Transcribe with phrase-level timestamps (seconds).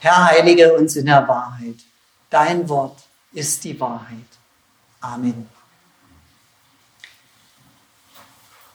[0.00, 1.76] Herr, heilige uns in der Wahrheit.
[2.30, 2.98] Dein Wort
[3.32, 4.16] ist die Wahrheit.
[5.00, 5.46] Amen.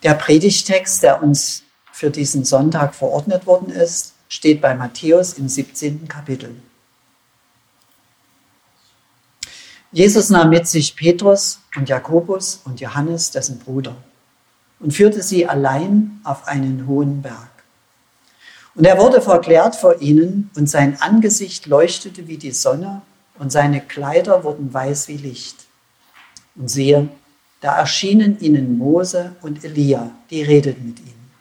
[0.03, 6.07] Der Predigtext, der uns für diesen Sonntag verordnet worden ist, steht bei Matthäus im 17.
[6.07, 6.61] Kapitel.
[9.91, 13.95] Jesus nahm mit sich Petrus und Jakobus und Johannes, dessen Bruder,
[14.79, 17.54] und führte sie allein auf einen hohen Berg.
[18.75, 23.01] Und er wurde verklärt vor ihnen, und sein Angesicht leuchtete wie die Sonne,
[23.39, 25.65] und seine Kleider wurden weiß wie Licht.
[26.55, 27.09] Und siehe,
[27.61, 31.31] da erschienen ihnen Mose und Elia, die redeten mit ihnen.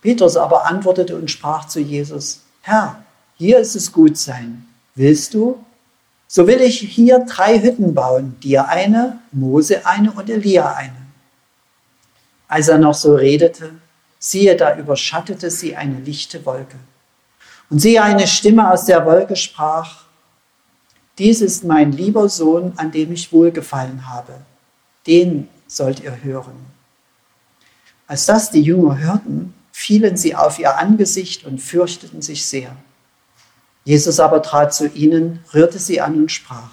[0.00, 3.02] Petrus aber antwortete und sprach zu Jesus, Herr,
[3.36, 4.66] hier ist es gut sein.
[4.94, 5.64] Willst du?
[6.26, 10.96] So will ich hier drei Hütten bauen, dir eine, Mose eine und Elia eine.
[12.48, 13.72] Als er noch so redete,
[14.18, 16.76] siehe, da überschattete sie eine lichte Wolke.
[17.70, 20.04] Und siehe, eine Stimme aus der Wolke sprach,
[21.18, 24.34] dies ist mein lieber Sohn, an dem ich wohlgefallen habe.
[25.06, 26.54] Den sollt ihr hören.
[28.06, 32.74] Als das die Jünger hörten, fielen sie auf ihr Angesicht und fürchteten sich sehr.
[33.84, 36.70] Jesus aber trat zu ihnen, rührte sie an und sprach,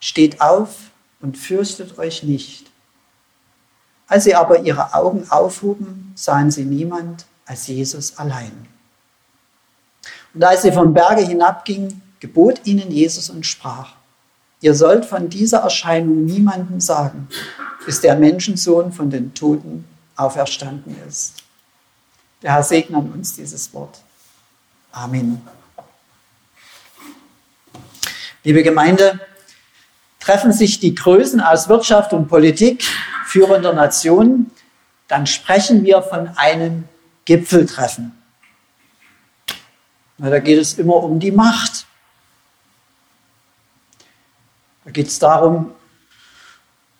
[0.00, 0.76] Steht auf
[1.20, 2.70] und fürchtet euch nicht.
[4.08, 8.66] Als sie aber ihre Augen aufhoben, sahen sie niemand als Jesus allein.
[10.34, 13.94] Und als sie vom Berge hinabgingen, gebot ihnen Jesus und sprach,
[14.60, 17.28] ihr sollt von dieser Erscheinung niemandem sagen,
[17.84, 19.84] bis der Menschensohn von den Toten
[20.16, 21.34] auferstanden ist.
[22.42, 24.00] Der Herr segne uns dieses Wort.
[24.92, 25.42] Amen.
[28.44, 29.20] Liebe Gemeinde,
[30.28, 32.84] treffen sich die Größen aus Wirtschaft und Politik
[33.24, 34.50] führender Nationen,
[35.06, 36.84] dann sprechen wir von einem
[37.24, 38.12] Gipfeltreffen.
[40.18, 41.86] Da geht es immer um die Macht.
[44.84, 45.72] Da geht es darum,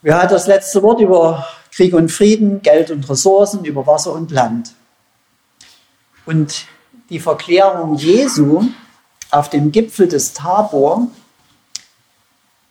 [0.01, 4.31] wer hat das letzte Wort über Krieg und Frieden, Geld und Ressourcen, über Wasser und
[4.31, 4.73] Land.
[6.25, 6.65] Und
[7.11, 8.65] die Verklärung Jesu
[9.31, 11.09] auf dem Gipfel des Tabor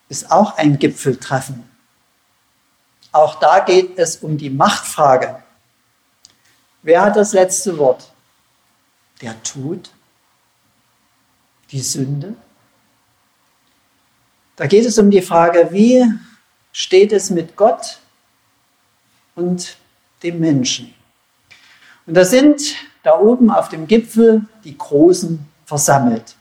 [0.10, 1.64] ist auch ein Gipfeltreffen.
[3.12, 5.42] Auch da geht es um die Machtfrage.
[6.84, 8.12] Wer hat das letzte Wort?
[9.22, 9.90] Der Tod?
[11.72, 12.36] Die Sünde?
[14.56, 16.06] Da geht es um die Frage, wie
[16.72, 18.00] steht es mit Gott
[19.36, 19.78] und
[20.24, 20.94] dem Menschen?
[22.06, 22.62] Und da sind
[23.04, 26.36] da oben auf dem Gipfel die Großen versammelt.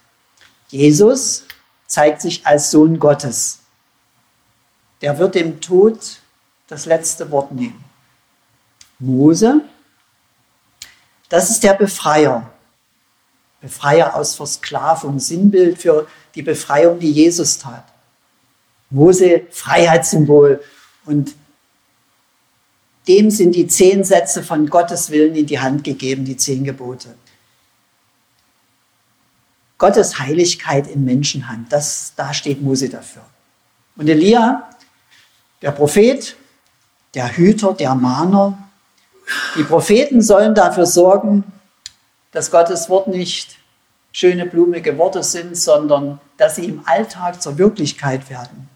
[0.69, 1.45] Jesus
[1.97, 3.61] zeigt sich als Sohn Gottes.
[5.01, 6.19] Der wird dem Tod
[6.69, 7.83] das letzte Wort nehmen.
[8.99, 9.63] Mose,
[11.31, 12.51] das ist der Befreier.
[13.63, 17.87] Befreier aus Versklavung, Sinnbild für die Befreiung, die Jesus tat.
[18.91, 20.63] Mose, Freiheitssymbol.
[21.07, 21.35] Und
[23.09, 27.15] dem sind die zehn Sätze von Gottes Willen in die Hand gegeben, die zehn Gebote.
[29.79, 33.23] Gottes Heiligkeit in Menschenhand, das, da steht Mose dafür.
[33.97, 34.69] Und Elia,
[35.63, 36.37] der Prophet,
[37.15, 38.59] der Hüter, der Mahner.
[39.57, 41.45] Die Propheten sollen dafür sorgen,
[42.33, 43.59] dass Gottes Wort nicht
[44.13, 48.69] schöne, blumige Worte sind, sondern dass sie im Alltag zur Wirklichkeit werden.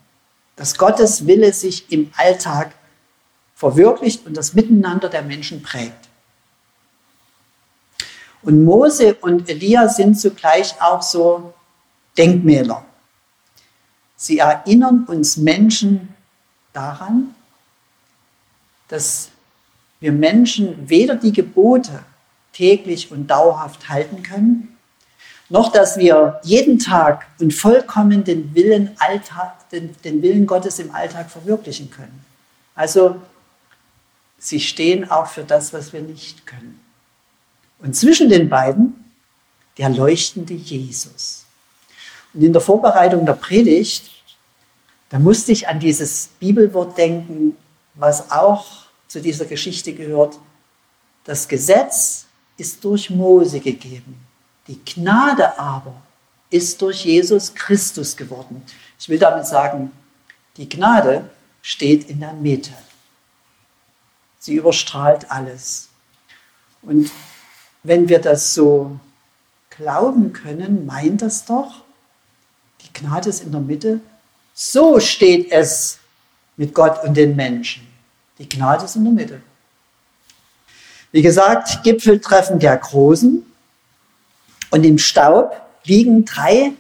[0.57, 2.73] Dass Gottes Wille sich im Alltag
[3.55, 6.10] verwirklicht und das Miteinander der Menschen prägt.
[8.43, 11.53] Und Mose und Elia sind zugleich auch so
[12.17, 12.85] Denkmäler.
[14.17, 16.15] Sie erinnern uns Menschen
[16.73, 17.35] daran,
[18.89, 19.31] dass
[20.01, 22.03] wir Menschen weder die Gebote
[22.53, 24.77] täglich und dauerhaft halten können,
[25.49, 30.95] noch dass wir jeden Tag und vollkommen den Willen, Alltag, den, den Willen Gottes im
[30.95, 32.25] Alltag verwirklichen können.
[32.75, 33.21] Also
[34.39, 36.81] sie stehen auch für das, was wir nicht können.
[37.83, 39.05] Und zwischen den beiden
[39.79, 41.45] der leuchtende Jesus.
[42.35, 44.11] Und in der Vorbereitung der Predigt,
[45.09, 47.57] da musste ich an dieses Bibelwort denken,
[47.95, 48.67] was auch
[49.09, 50.39] zu dieser Geschichte gehört,
[51.25, 54.21] das Gesetz ist durch Mose gegeben.
[54.69, 55.95] Die Gnade aber
[56.51, 58.63] ist durch Jesus Christus geworden.
[58.99, 59.91] Ich will damit sagen,
[60.57, 61.29] die Gnade
[61.63, 62.73] steht in der Mitte.
[64.39, 65.89] Sie überstrahlt alles.
[66.83, 67.11] Und
[67.83, 68.99] wenn wir das so
[69.71, 71.83] glauben können, meint das doch,
[72.83, 74.01] die Gnade ist in der Mitte.
[74.55, 75.99] So steht es
[76.57, 77.87] mit Gott und den Menschen.
[78.39, 79.43] Die Gnade ist in der Mitte.
[81.13, 83.45] Wie gesagt, Gipfeltreffen der Großen
[84.71, 86.73] und im Staub liegen drei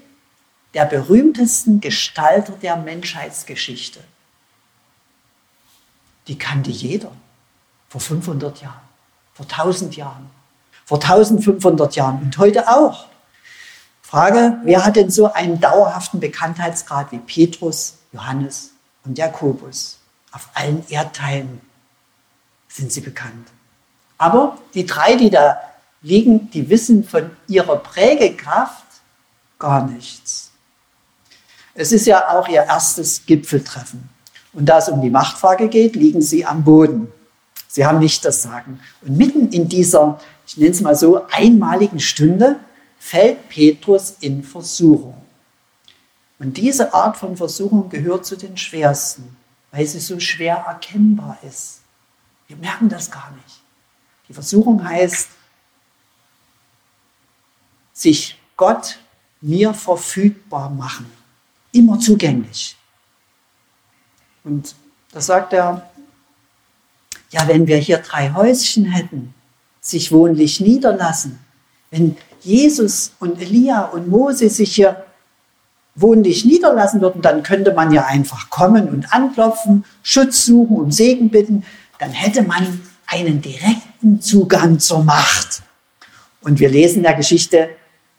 [0.74, 4.00] der berühmtesten Gestalter der Menschheitsgeschichte.
[6.28, 7.10] Die kannte jeder
[7.88, 8.80] vor 500 Jahren,
[9.34, 10.30] vor 1000 Jahren,
[10.90, 13.06] vor 1500 Jahren und heute auch.
[14.02, 18.72] Frage, wer hat denn so einen dauerhaften Bekanntheitsgrad wie Petrus, Johannes
[19.04, 20.00] und Jakobus?
[20.32, 21.60] Auf allen Erdteilen
[22.66, 23.46] sind sie bekannt.
[24.18, 25.60] Aber die drei, die da
[26.02, 28.84] liegen, die wissen von ihrer Prägekraft
[29.60, 30.50] gar nichts.
[31.74, 34.08] Es ist ja auch ihr erstes Gipfeltreffen.
[34.52, 37.12] Und da es um die Machtfrage geht, liegen sie am Boden.
[37.72, 38.80] Sie haben nicht das Sagen.
[39.00, 42.58] Und mitten in dieser, ich nenne es mal so, einmaligen Stunde
[42.98, 45.14] fällt Petrus in Versuchung.
[46.40, 49.36] Und diese Art von Versuchung gehört zu den schwersten,
[49.70, 51.82] weil sie so schwer erkennbar ist.
[52.48, 53.62] Wir merken das gar nicht.
[54.28, 55.28] Die Versuchung heißt,
[57.92, 58.98] sich Gott
[59.40, 61.06] mir verfügbar machen.
[61.70, 62.76] Immer zugänglich.
[64.42, 64.74] Und
[65.12, 65.88] da sagt er,
[67.30, 69.34] ja, wenn wir hier drei Häuschen hätten,
[69.80, 71.38] sich wohnlich niederlassen,
[71.90, 75.04] wenn Jesus und Elia und Mose sich hier
[75.94, 81.30] wohnlich niederlassen würden, dann könnte man ja einfach kommen und anklopfen, Schutz suchen, um Segen
[81.30, 81.64] bitten,
[81.98, 85.62] dann hätte man einen direkten Zugang zur Macht.
[86.42, 87.70] Und wir lesen in der Geschichte,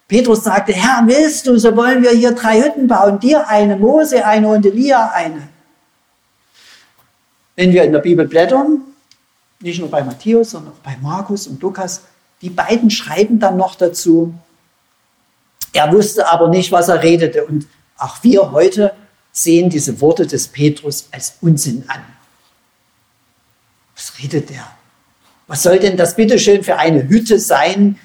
[0.07, 4.25] Petrus sagte, Herr, willst du, so wollen wir hier drei Hütten bauen, dir eine, Mose
[4.25, 5.47] eine und Elia eine.
[7.55, 8.81] Wenn wir in der Bibel blättern,
[9.61, 12.01] nicht nur bei Matthäus, sondern auch bei Markus und Lukas,
[12.41, 14.33] die beiden schreiben dann noch dazu,
[15.73, 17.45] er wusste aber nicht, was er redete.
[17.45, 17.67] Und
[17.97, 18.93] auch wir heute
[19.31, 22.01] sehen diese Worte des Petrus als Unsinn an.
[23.95, 24.67] Was redet der?
[25.47, 27.97] Was soll denn das bitteschön für eine Hütte sein,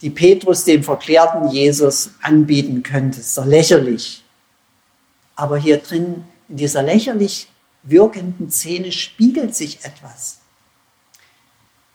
[0.00, 3.20] die Petrus dem verklärten Jesus anbieten könnte.
[3.20, 4.22] So lächerlich.
[5.34, 7.48] Aber hier drin, in dieser lächerlich
[7.82, 10.38] wirkenden Szene, spiegelt sich etwas.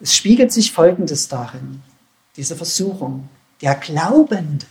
[0.04, 1.82] Es spiegelt sich Folgendes darin,
[2.36, 3.30] diese Versuchung.
[3.62, 4.66] Der Glaubende,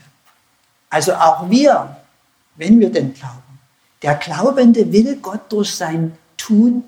[0.90, 1.96] also auch wir,
[2.56, 3.58] wenn wir denn glauben,
[4.02, 6.84] der Glaubende will Gott durch sein Tun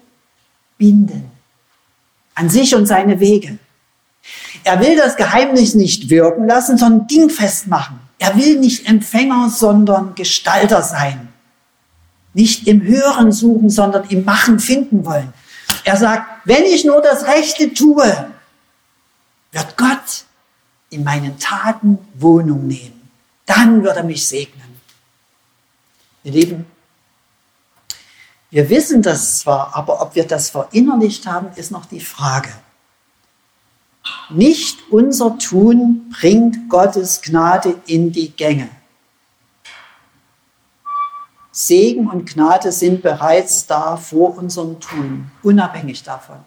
[0.77, 1.31] binden.
[2.35, 3.59] An sich und seine Wege.
[4.63, 7.99] Er will das Geheimnis nicht wirken lassen, sondern dingfest machen.
[8.19, 11.29] Er will nicht Empfänger, sondern Gestalter sein.
[12.35, 15.33] Nicht im Hören suchen, sondern im Machen finden wollen.
[15.85, 18.34] Er sagt, wenn ich nur das Rechte tue,
[19.55, 20.25] wird Gott
[20.91, 23.09] in meinen Taten Wohnung nehmen.
[23.47, 24.81] Dann wird er mich segnen.
[26.25, 26.67] Ihr Lieben,
[28.51, 32.53] wir wissen das zwar, aber ob wir das verinnerlicht haben, ist noch die Frage.
[34.31, 38.69] Nicht unser Tun bringt Gottes Gnade in die Gänge.
[41.51, 46.39] Segen und Gnade sind bereits da vor unserem Tun, unabhängig davon.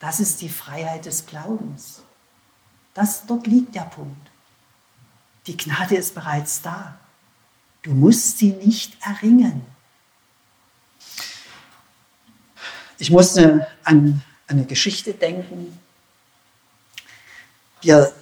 [0.00, 2.02] Das ist die Freiheit des Glaubens.
[2.94, 4.30] Das, dort liegt der Punkt.
[5.46, 6.98] Die Gnade ist bereits da.
[7.82, 9.64] Du musst sie nicht erringen.
[12.98, 15.78] Ich musste an eine Geschichte denken,
[17.80, 18.12] wir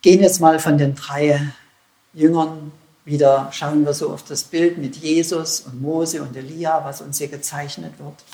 [0.00, 1.52] gehen jetzt mal von den drei
[2.14, 2.72] Jüngern
[3.04, 7.18] wieder, schauen wir so auf das Bild mit Jesus und Mose und Elia, was uns
[7.18, 8.24] hier gezeichnet wird.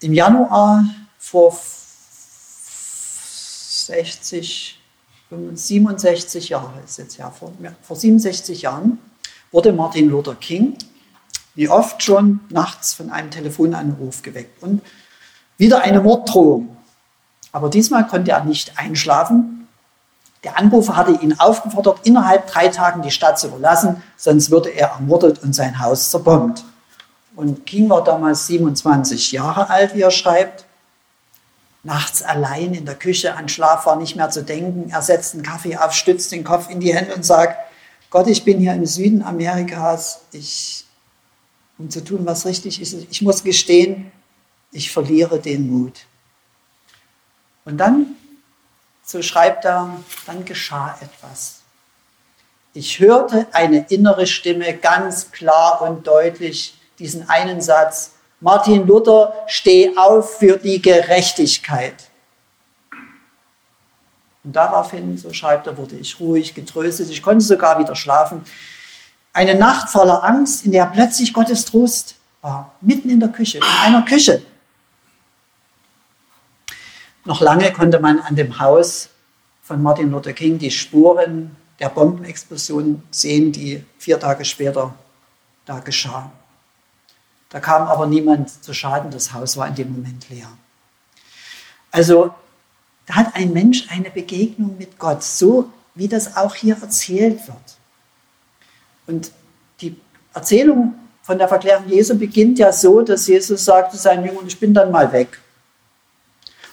[0.00, 0.84] Im Januar
[1.20, 1.56] vor
[3.86, 4.80] 60,
[5.30, 8.98] 67 Jahren, ist jetzt ja, vor, vor 67 Jahren,
[9.52, 10.76] wurde Martin Luther King,
[11.54, 14.82] wie oft schon, nachts von einem Telefonanruf geweckt und
[15.58, 16.76] wieder eine Morddrohung.
[17.52, 19.68] Aber diesmal konnte er nicht einschlafen.
[20.42, 24.88] Der Anrufer hatte ihn aufgefordert, innerhalb drei Tagen die Stadt zu verlassen, sonst würde er
[24.92, 26.64] ermordet und sein Haus zerbombt.
[27.36, 30.64] Und King war damals 27 Jahre alt, wie er schreibt.
[31.82, 34.90] Nachts allein in der Küche, an Schlaf war nicht mehr zu denken.
[34.90, 37.56] Er setzt einen Kaffee auf, stützt den Kopf in die Hände und sagt,
[38.10, 40.84] Gott, ich bin hier im Süden Amerikas, ich,
[41.78, 42.94] um zu tun, was richtig ist.
[43.10, 44.12] Ich muss gestehen,
[44.72, 46.06] ich verliere den Mut.
[47.64, 48.16] Und dann,
[49.02, 49.96] so schreibt er,
[50.26, 51.60] dann geschah etwas.
[52.72, 58.12] Ich hörte eine innere Stimme ganz klar und deutlich diesen einen Satz.
[58.40, 62.10] Martin Luther, steh auf für die Gerechtigkeit.
[64.42, 67.10] Und daraufhin, so schreibt er, wurde ich ruhig, getröstet.
[67.10, 68.42] Ich konnte sogar wieder schlafen.
[69.34, 72.72] Eine Nacht voller Angst, in der plötzlich Gottes Trost war.
[72.80, 74.42] Mitten in der Küche, in einer Küche.
[77.26, 79.10] Noch lange konnte man an dem Haus
[79.62, 84.94] von Martin Luther King die Spuren der Bombenexplosion sehen, die vier Tage später
[85.66, 86.32] da geschah.
[87.50, 90.48] Da kam aber niemand zu Schaden, das Haus war in dem Moment leer.
[91.90, 92.32] Also
[93.06, 97.56] da hat ein Mensch eine Begegnung mit Gott, so wie das auch hier erzählt wird.
[99.06, 99.32] Und
[99.80, 99.96] die
[100.32, 104.58] Erzählung von der Verklärung Jesu beginnt ja so, dass Jesus sagt zu seinen Jüngern, ich
[104.58, 105.40] bin dann mal weg.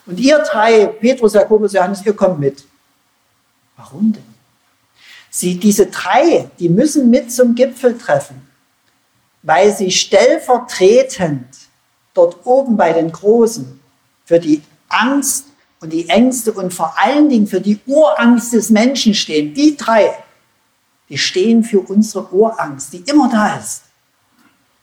[0.05, 2.63] Und ihr drei, Petrus, Jakobus, Johannes, ihr kommt mit.
[3.75, 4.23] Warum denn?
[5.29, 8.46] Sie, diese drei, die müssen mit zum Gipfel treffen,
[9.43, 11.45] weil sie stellvertretend
[12.13, 13.79] dort oben bei den Großen
[14.25, 15.45] für die Angst
[15.79, 19.53] und die Ängste und vor allen Dingen für die Urangst des Menschen stehen.
[19.53, 20.17] Die drei,
[21.09, 23.83] die stehen für unsere Urangst, die immer da ist.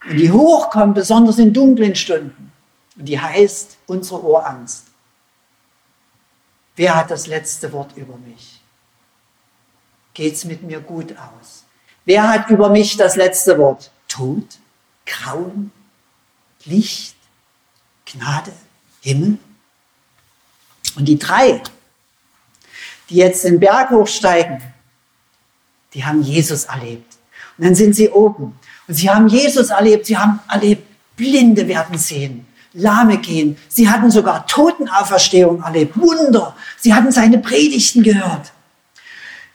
[0.08, 2.52] Und die hochkommt, besonders in dunklen Stunden.
[2.96, 4.84] Und die heißt unsere Urangst.
[6.76, 8.60] Wer hat das letzte Wort über mich?
[10.12, 11.64] Geht's mit mir gut aus?
[12.04, 13.90] Wer hat über mich das letzte Wort?
[14.14, 14.46] Tod,
[15.06, 15.72] Grauen,
[16.66, 17.16] Licht,
[18.06, 18.52] Gnade,
[19.00, 19.38] Himmel?
[20.94, 21.60] Und die drei,
[23.10, 24.62] die jetzt den Berg hochsteigen,
[25.94, 27.16] die haben Jesus erlebt.
[27.58, 28.56] Und dann sind sie oben.
[28.86, 30.06] Und sie haben Jesus erlebt.
[30.06, 33.56] Sie haben erlebt, Blinde werden sehen, Lahme gehen.
[33.68, 36.56] Sie hatten sogar Totenauferstehung erlebt, Wunder.
[36.78, 38.52] Sie hatten seine Predigten gehört.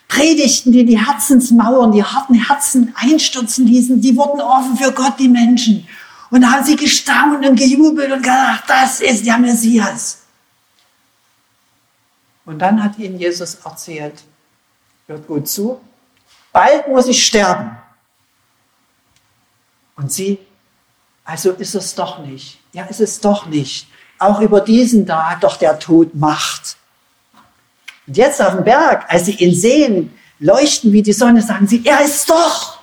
[0.09, 5.29] Predigten, die die Herzensmauern, die harten Herzen einstürzen ließen, die wurden offen für Gott, die
[5.29, 5.87] Menschen.
[6.31, 10.23] Und da haben sie gestaunt und gejubelt und gedacht, das ist der Messias.
[12.45, 14.23] Und dann hat ihnen Jesus erzählt,
[15.05, 15.79] hört gut zu,
[16.51, 17.77] bald muss ich sterben.
[19.95, 20.39] Und sie,
[21.23, 22.59] also ist es doch nicht.
[22.73, 23.87] Ja, ist es doch nicht.
[24.17, 26.78] Auch über diesen da hat doch der Tod Macht.
[28.09, 31.85] Und jetzt auf dem Berg, als sie ihn sehen, leuchten wie die Sonne, sagen sie,
[31.85, 32.79] er ist doch,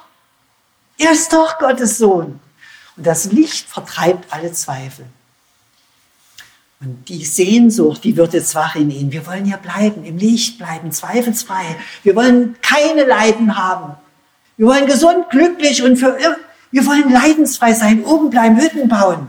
[0.97, 2.39] er ist doch Gottes Sohn.
[2.97, 5.05] Und das Licht vertreibt alle Zweifel.
[6.79, 9.11] Und die Sehnsucht, die wird jetzt wach in ihnen.
[9.11, 11.75] Wir wollen hier bleiben, im Licht bleiben, zweifelsfrei.
[12.05, 13.97] Wir wollen keine Leiden haben.
[14.57, 16.17] Wir wollen gesund, glücklich und für,
[16.71, 19.27] wir wollen leidensfrei sein, oben bleiben, Hütten bauen.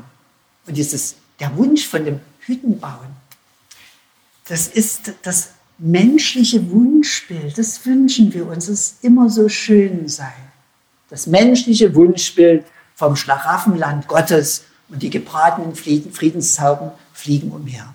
[0.67, 3.17] Und dieses, der Wunsch von dem Hüttenbauen,
[4.47, 7.57] das ist das menschliche Wunschbild.
[7.57, 8.67] Das wünschen wir uns.
[8.67, 10.33] Es immer so schön sein.
[11.09, 12.65] Das menschliche Wunschbild
[12.95, 17.93] vom Schlaraffenland Gottes und die gebratenen Friedenstauben fliegen umher.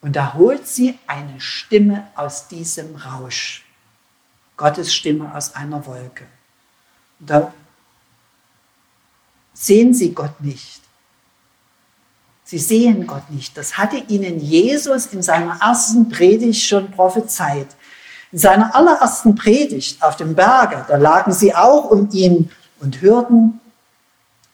[0.00, 3.64] Und da holt sie eine Stimme aus diesem Rausch.
[4.56, 6.26] Gottes Stimme aus einer Wolke.
[7.18, 7.54] Und da
[9.52, 10.80] sehen sie Gott nicht.
[12.50, 13.56] Sie sehen Gott nicht.
[13.56, 17.68] Das hatte ihnen Jesus in seiner ersten Predigt schon prophezeit.
[18.32, 23.60] In seiner allerersten Predigt auf dem Berge, da lagen sie auch um ihn und hörten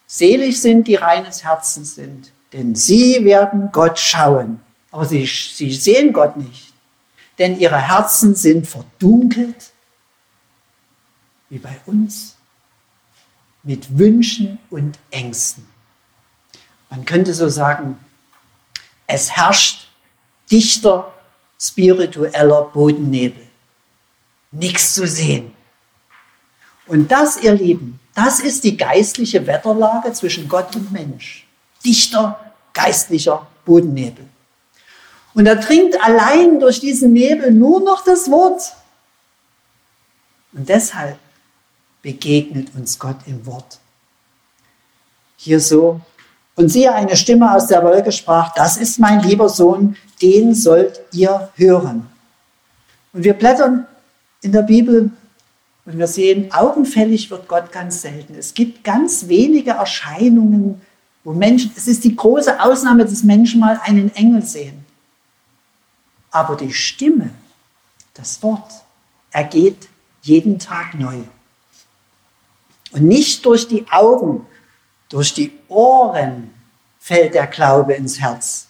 [0.07, 4.61] Selig sind die reines Herzens sind, denn sie werden Gott schauen.
[4.91, 6.75] Aber sie, sie sehen Gott nicht,
[7.39, 9.73] denn ihre Herzen sind verdunkelt,
[11.49, 12.37] wie bei uns,
[13.63, 15.67] mit Wünschen und Ängsten.
[16.91, 17.99] Man könnte so sagen,
[19.07, 19.89] es herrscht
[20.51, 21.13] dichter
[21.61, 23.47] spiritueller Bodennebel.
[24.53, 25.53] Nichts zu sehen.
[26.87, 31.47] Und das, ihr Lieben, das ist die geistliche Wetterlage zwischen Gott und Mensch.
[31.85, 34.27] Dichter geistlicher Bodennebel.
[35.35, 38.75] Und da dringt allein durch diesen Nebel nur noch das Wort.
[40.53, 41.19] Und deshalb
[42.01, 43.79] begegnet uns Gott im Wort.
[45.37, 46.01] Hier so.
[46.57, 51.01] Und siehe, eine Stimme aus der Wolke sprach, das ist mein lieber Sohn, den sollt
[51.13, 52.07] ihr hören.
[53.13, 53.87] Und wir blättern
[54.41, 55.11] in der Bibel
[55.85, 58.35] und wir sehen, augenfällig wird Gott ganz selten.
[58.35, 60.81] Es gibt ganz wenige Erscheinungen,
[61.23, 64.85] wo Menschen, es ist die große Ausnahme, dass Menschen mal einen Engel sehen.
[66.31, 67.31] Aber die Stimme,
[68.15, 68.73] das Wort,
[69.31, 69.89] ergeht
[70.23, 71.19] jeden Tag neu.
[72.93, 74.47] Und nicht durch die Augen,
[75.09, 76.53] durch die Ohren
[76.99, 78.69] fällt der Glaube ins Herz.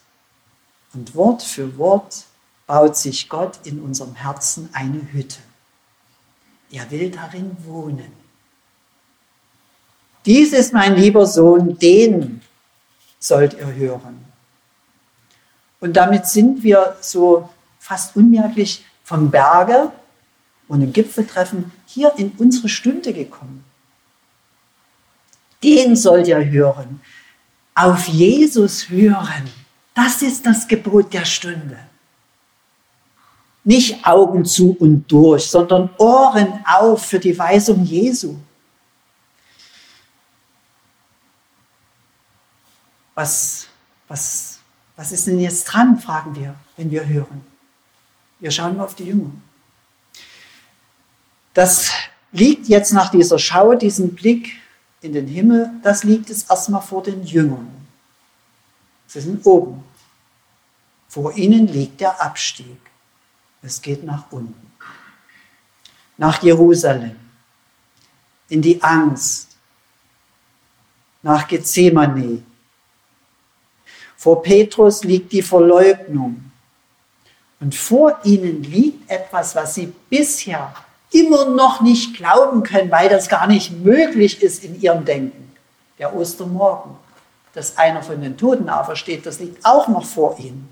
[0.92, 2.24] Und Wort für Wort
[2.66, 5.38] baut sich Gott in unserem Herzen eine Hütte.
[6.70, 8.12] Er will darin wohnen.
[10.24, 12.42] Dies ist mein lieber Sohn, den
[13.18, 14.24] sollt ihr hören.
[15.80, 19.92] Und damit sind wir so fast unmerklich vom Berge
[20.66, 23.64] und im Gipfeltreffen hier in unsere Stunde gekommen.
[25.66, 27.00] Den sollt ihr hören.
[27.74, 29.50] Auf Jesus hören.
[29.94, 31.76] Das ist das Gebot der Stunde.
[33.64, 38.36] Nicht Augen zu und durch, sondern Ohren auf für die Weisung Jesu.
[43.16, 43.66] Was,
[44.06, 44.60] was,
[44.94, 47.44] was ist denn jetzt dran, fragen wir, wenn wir hören.
[48.38, 49.32] Wir schauen auf die Jünger.
[51.54, 51.90] Das
[52.30, 54.52] liegt jetzt nach dieser Schau, diesem Blick
[55.06, 57.70] in den Himmel, das liegt es erstmal vor den Jüngern.
[59.06, 59.84] Sie sind oben.
[61.08, 62.78] Vor ihnen liegt der Abstieg.
[63.62, 64.70] Es geht nach unten.
[66.16, 67.16] Nach Jerusalem.
[68.48, 69.56] In die Angst.
[71.22, 72.42] Nach Gethsemane.
[74.16, 76.50] Vor Petrus liegt die Verleugnung.
[77.60, 80.74] Und vor ihnen liegt etwas, was sie bisher
[81.10, 85.54] immer noch nicht glauben können, weil das gar nicht möglich ist in ihrem Denken.
[85.98, 86.96] Der Ostermorgen,
[87.52, 90.68] dass einer von den Toten aufersteht, das liegt auch noch vor ihnen.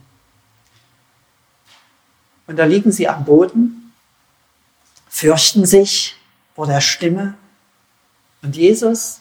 [2.46, 3.92] Und da liegen sie am Boden,
[5.08, 6.16] fürchten sich
[6.54, 7.34] vor der Stimme.
[8.42, 9.20] Und Jesus,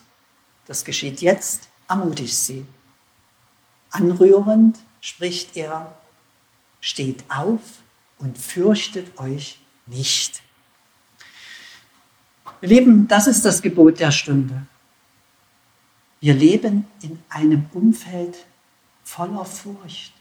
[0.66, 2.66] das geschieht jetzt, ermutigt sie.
[3.90, 5.94] Anrührend spricht er,
[6.80, 7.60] steht auf
[8.18, 10.42] und fürchtet euch nicht.
[12.64, 14.66] Ihr Lieben, das ist das Gebot der Stunde.
[16.20, 18.36] Wir leben in einem Umfeld
[19.02, 20.14] voller Furcht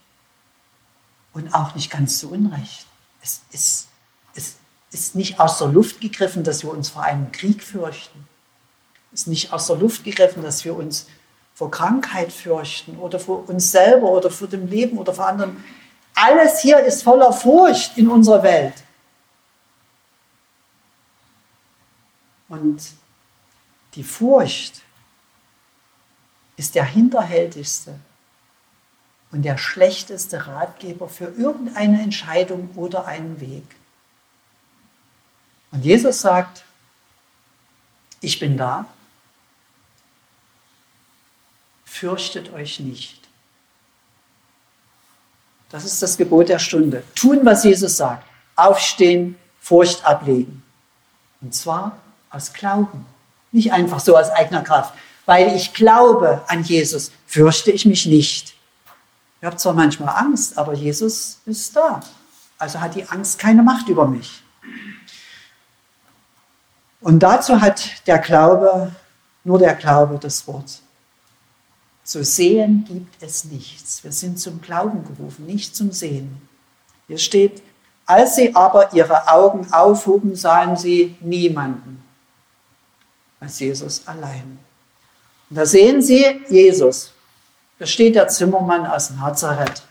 [1.31, 2.85] und auch nicht ganz zu Unrecht.
[3.21, 3.87] Es ist,
[4.35, 4.57] es
[4.91, 8.27] ist nicht aus der Luft gegriffen, dass wir uns vor einem Krieg fürchten.
[9.13, 11.07] Es ist nicht aus der Luft gegriffen, dass wir uns
[11.55, 15.63] vor Krankheit fürchten oder vor uns selber oder vor dem Leben oder vor anderen.
[16.13, 18.82] Alles hier ist voller Furcht in unserer Welt.
[22.53, 22.91] Und
[23.95, 24.83] die Furcht
[26.55, 27.99] ist der hinterhältigste
[29.31, 33.63] und der schlechteste Ratgeber für irgendeine Entscheidung oder einen Weg.
[35.71, 36.63] Und Jesus sagt,
[38.21, 38.85] ich bin da,
[41.85, 43.19] fürchtet euch nicht.
[45.71, 47.03] Das ist das Gebot der Stunde.
[47.15, 48.27] Tun, was Jesus sagt.
[48.55, 50.61] Aufstehen, Furcht ablegen.
[51.41, 52.02] Und zwar
[52.33, 53.05] aus Glauben.
[53.51, 54.93] Nicht einfach so aus eigener Kraft.
[55.25, 58.55] Weil ich glaube an Jesus, fürchte ich mich nicht.
[59.39, 62.01] Ich habe zwar manchmal Angst, aber Jesus ist da.
[62.57, 64.41] Also hat die Angst keine Macht über mich.
[67.01, 68.91] Und dazu hat der Glaube,
[69.43, 70.79] nur der Glaube das Wort.
[72.03, 74.03] Zu sehen gibt es nichts.
[74.03, 76.41] Wir sind zum Glauben gerufen, nicht zum Sehen.
[77.07, 77.61] Hier steht,
[78.05, 82.02] als sie aber ihre Augen aufhoben, sahen sie niemanden
[83.43, 84.57] als Jesus allein.
[85.49, 87.13] Und da sehen sie Jesus.
[87.77, 89.83] Da steht der Zimmermann aus Nazareth.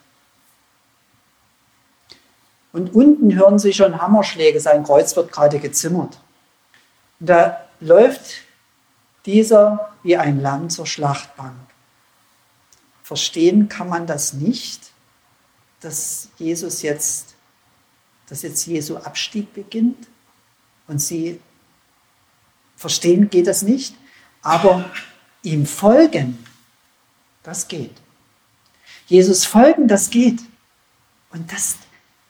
[2.72, 6.18] Und unten hören Sie schon Hammerschläge, sein Kreuz wird gerade gezimmert.
[7.20, 8.36] Und da läuft
[9.26, 11.54] dieser wie ein Lamm zur Schlachtbank.
[13.02, 14.90] Verstehen kann man das nicht,
[15.80, 17.34] dass Jesus jetzt,
[18.28, 20.08] dass jetzt Jesu Abstieg beginnt.
[20.88, 21.40] Und Sie
[22.82, 23.94] verstehen geht das nicht,
[24.42, 24.84] aber
[25.42, 26.38] ihm folgen
[27.42, 27.94] das geht.
[29.06, 30.40] Jesus folgen, das geht.
[31.30, 31.76] Und das,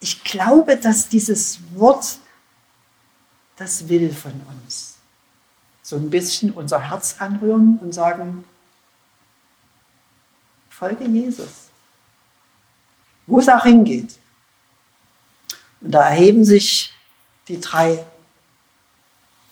[0.01, 2.19] ich glaube, dass dieses Wort,
[3.57, 4.97] das will von uns.
[5.83, 8.45] So ein bisschen unser Herz anrühren und sagen,
[10.71, 11.69] folge Jesus.
[13.27, 14.19] Wo es auch hingeht.
[15.81, 16.93] Und da erheben sich
[17.49, 18.05] die drei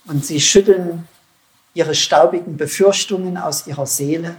[0.07, 1.07] und sie schütteln
[1.75, 4.37] ihre staubigen Befürchtungen aus ihrer Seele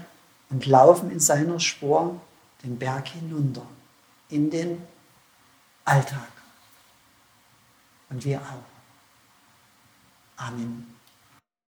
[0.49, 2.19] und laufen in seiner Spur
[2.63, 3.65] den Berg hinunter,
[4.29, 4.81] in den
[5.85, 6.27] Alltag.
[8.09, 8.71] Und wir auch.
[10.37, 10.90] Amen.